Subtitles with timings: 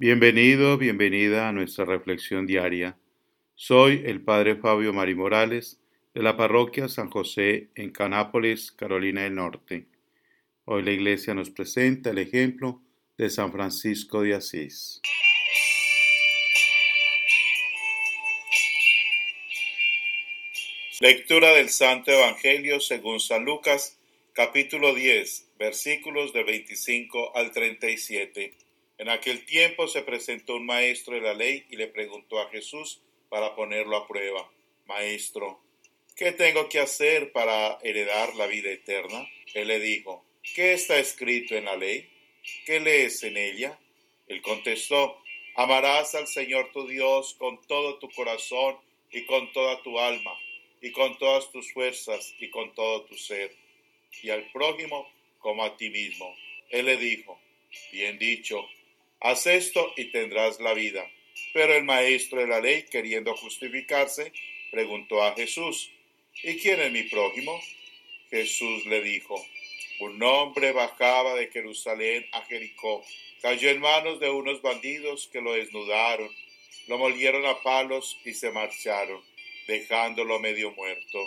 [0.00, 2.98] Bienvenido, bienvenida a nuestra reflexión diaria.
[3.54, 5.80] Soy el Padre Fabio Mari Morales
[6.12, 9.86] de la parroquia San José en Canápolis, Carolina del Norte.
[10.64, 12.82] Hoy la Iglesia nos presenta el ejemplo
[13.16, 15.00] de San Francisco de Asís.
[20.98, 23.96] Lectura del Santo Evangelio según San Lucas,
[24.32, 28.63] capítulo 10, versículos del 25 al 37.
[28.98, 33.00] En aquel tiempo se presentó un maestro de la ley y le preguntó a Jesús
[33.28, 34.48] para ponerlo a prueba,
[34.86, 35.60] Maestro,
[36.16, 39.28] ¿qué tengo que hacer para heredar la vida eterna?
[39.54, 42.08] Él le dijo, ¿qué está escrito en la ley?
[42.66, 43.78] ¿Qué lees en ella?
[44.28, 45.20] Él contestó,
[45.56, 48.76] amarás al Señor tu Dios con todo tu corazón
[49.10, 50.32] y con toda tu alma
[50.80, 53.56] y con todas tus fuerzas y con todo tu ser,
[54.22, 56.36] y al prójimo como a ti mismo.
[56.68, 57.40] Él le dijo,
[57.90, 58.68] bien dicho,
[59.24, 61.10] haz esto y tendrás la vida.
[61.54, 64.32] Pero el maestro de la ley, queriendo justificarse,
[64.70, 65.90] preguntó a Jesús,
[66.42, 67.58] ¿y quién es mi prójimo?
[68.28, 69.42] Jesús le dijo,
[70.00, 73.02] un hombre bajaba de Jerusalén a Jericó,
[73.40, 76.30] cayó en manos de unos bandidos que lo desnudaron,
[76.86, 79.22] lo molieron a palos y se marcharon,
[79.66, 81.18] dejándolo medio muerto.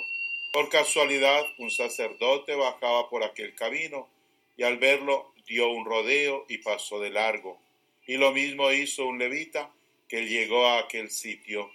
[0.54, 4.08] Por casualidad, un sacerdote bajaba por aquel camino
[4.56, 7.60] y al verlo dio un rodeo y pasó de largo.
[8.08, 9.70] Y lo mismo hizo un levita
[10.08, 11.70] que llegó a aquel sitio.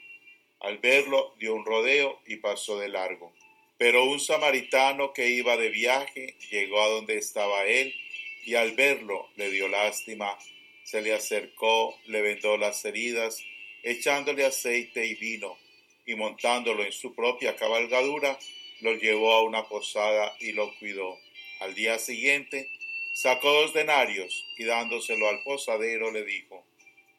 [0.60, 3.34] Al verlo dio un rodeo y pasó de largo.
[3.76, 7.94] Pero un samaritano que iba de viaje llegó a donde estaba él
[8.44, 10.38] y al verlo le dio lástima.
[10.84, 13.44] Se le acercó, le vendó las heridas,
[13.82, 15.58] echándole aceite y vino,
[16.06, 18.38] y montándolo en su propia cabalgadura,
[18.80, 21.18] lo llevó a una posada y lo cuidó.
[21.60, 22.68] Al día siguiente
[23.12, 26.64] Sacó dos denarios y dándoselo al posadero le dijo,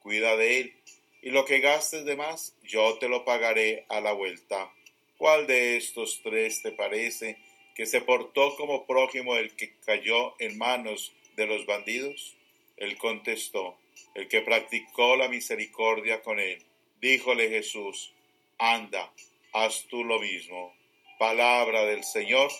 [0.01, 0.73] cuida de él,
[1.21, 4.73] y lo que gastes de más yo te lo pagaré a la vuelta.
[5.17, 7.37] ¿Cuál de estos tres te parece
[7.75, 12.35] que se portó como prójimo el que cayó en manos de los bandidos?
[12.77, 13.77] Él contestó,
[14.15, 16.61] el que practicó la misericordia con él.
[17.01, 18.11] Díjole Jesús,
[18.57, 19.13] anda,
[19.53, 20.75] haz tú lo mismo.
[21.19, 22.51] Palabra del Señor,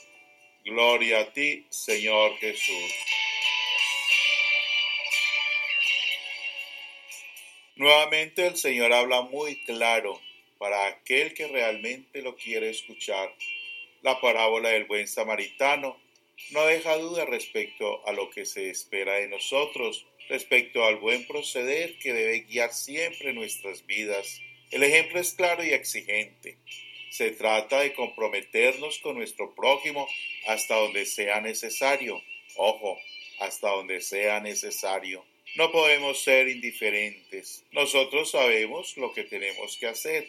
[0.64, 2.94] gloria a ti, Señor Jesús.
[7.76, 10.22] Nuevamente el Señor habla muy claro
[10.60, 13.34] para aquel que realmente lo quiere escuchar.
[14.04, 15.98] La parábola del buen samaritano
[16.52, 21.98] no deja duda respecto a lo que se espera de nosotros, respecto al buen proceder
[21.98, 24.40] que debe guiar siempre nuestras vidas.
[24.70, 26.58] El ejemplo es claro y exigente.
[27.10, 30.08] Se trata de comprometernos con nuestro prójimo
[30.46, 32.22] hasta donde sea necesario.
[32.56, 33.00] Ojo,
[33.40, 35.26] hasta donde sea necesario.
[35.56, 37.64] No podemos ser indiferentes.
[37.72, 40.28] Nosotros sabemos lo que tenemos que hacer,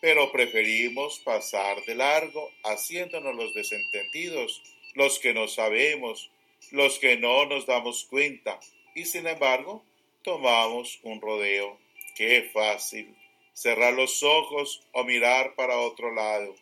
[0.00, 4.62] pero preferimos pasar de largo haciéndonos los desentendidos,
[4.94, 6.30] los que no sabemos,
[6.70, 8.60] los que no nos damos cuenta,
[8.94, 9.82] y sin embargo
[10.22, 11.78] tomamos un rodeo.
[12.14, 13.14] Qué fácil
[13.54, 16.54] cerrar los ojos o mirar para otro lado.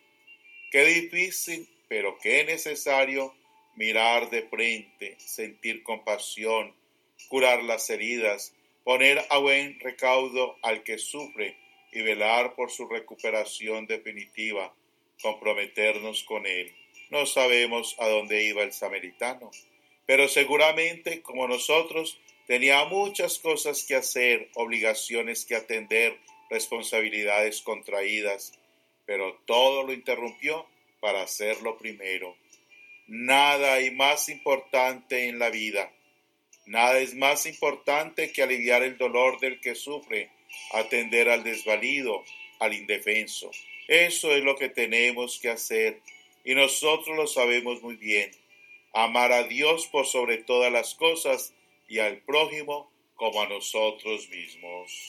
[0.71, 3.34] Qué difícil, pero qué necesario
[3.75, 6.73] mirar de frente, sentir compasión,
[7.28, 8.54] curar las heridas,
[8.84, 11.56] poner a buen recaudo al que sufre
[11.93, 14.75] y velar por su recuperación definitiva,
[15.22, 16.72] comprometernos con él.
[17.10, 19.50] No sabemos a dónde iba el samaritano,
[20.06, 26.19] pero seguramente como nosotros tenía muchas cosas que hacer, obligaciones que atender,
[26.49, 28.59] responsabilidades contraídas,
[29.05, 30.66] pero todo lo interrumpió
[31.00, 32.37] para hacerlo primero.
[33.09, 35.93] Nada hay más importante en la vida
[36.66, 40.31] Nada es más importante que aliviar el dolor del que sufre,
[40.72, 42.25] atender al desvalido,
[42.59, 43.50] al indefenso.
[43.87, 46.00] Eso es lo que tenemos que hacer
[46.44, 48.32] y nosotros lo sabemos muy bien.
[48.93, 51.55] Amar a Dios por sobre todas las cosas
[51.88, 55.08] y al prójimo como a nosotros mismos.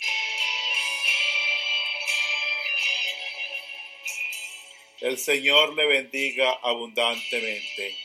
[5.00, 7.96] El Señor le bendiga abundantemente.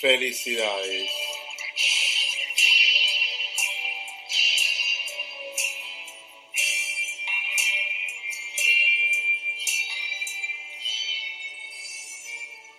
[0.00, 1.27] Felicidades.